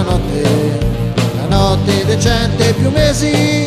una 0.00 0.12
notte, 0.12 0.78
la 1.36 1.56
notte 1.56 2.04
decente 2.06 2.72
più 2.74 2.90
mesi, 2.90 3.66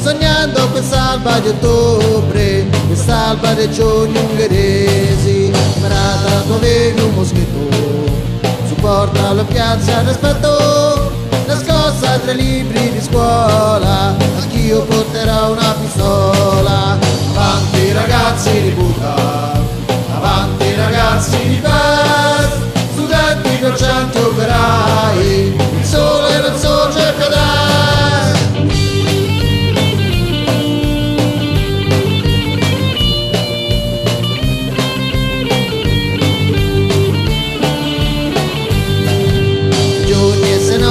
sognando 0.00 0.68
quest'alba 0.68 1.38
di 1.40 1.48
ottobre, 1.48 2.66
quest'alba 2.86 3.54
dei 3.54 3.70
giorni 3.70 4.18
ungheresi. 4.18 5.50
Camerata 5.74 6.54
avevi 6.54 7.00
un 7.00 7.14
moschetto, 7.14 7.68
supporta 8.66 9.28
alla 9.28 9.44
piazza 9.44 10.02
d'aspetto, 10.02 11.12
nascosta 11.46 12.18
tra 12.18 12.32
i 12.32 12.36
libri 12.36 12.92
di 12.92 13.00
scuola, 13.00 13.69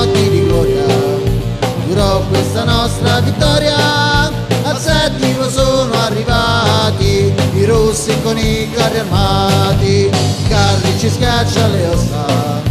notti 0.00 0.30
di 0.30 0.44
gloria. 0.46 0.86
Durò 1.86 2.22
questa 2.30 2.64
nostra 2.64 3.20
vittoria. 3.20 3.76
Al 4.62 4.78
settimo 4.78 5.48
sono 5.48 5.92
arrivati 5.92 7.32
i 7.54 7.64
rossi 7.64 8.14
con 8.22 8.38
i 8.38 8.70
carri 8.72 9.00
armati. 9.00 10.08
I 10.08 10.48
carri 10.48 10.98
ci 10.98 11.10
schiaccia 11.10 11.66
le 11.66 11.86
ossa. 11.88 12.62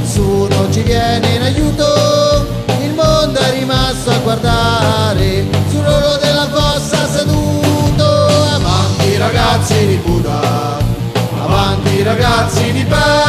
Nessuno 0.00 0.70
ci 0.70 0.80
viene 0.82 1.34
in 1.34 1.42
aiuto. 1.42 2.46
Il 2.82 2.94
mondo 2.94 3.38
è 3.38 3.50
rimasto 3.58 4.10
a 4.10 4.18
guardare 4.18 5.46
sull'oro 5.70 6.16
della 6.22 6.48
fossa 6.48 7.06
seduto. 7.10 8.04
Avanti 8.54 9.16
ragazzi 9.18 9.86
di 9.86 9.96
Buda. 9.96 10.78
Avanti 11.42 12.02
ragazzi 12.02 12.72
di 12.72 12.84
Pes 12.84 13.19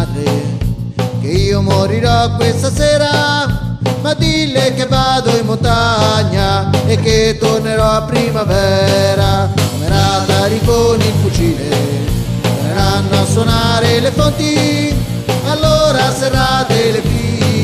madre 0.00 0.58
che 1.20 1.28
io 1.28 1.60
morirò 1.60 2.34
questa 2.36 2.72
sera, 2.72 3.76
ma 4.00 4.14
dille 4.14 4.72
che 4.74 4.86
vado 4.86 5.30
in 5.36 5.44
montagna 5.44 6.70
e 6.86 6.96
che 6.96 7.36
tornerò 7.38 7.84
a 7.84 8.02
primavera. 8.02 9.50
Camerata 9.54 10.46
riponi 10.46 11.04
il 11.06 11.12
fucile, 11.22 11.68
torneranno 12.40 13.20
a 13.20 13.26
suonare 13.26 14.00
le 14.00 14.10
fonti, 14.10 14.94
allora 15.46 16.10
serrate 16.12 16.92
le 16.92 17.02
file, 17.02 17.59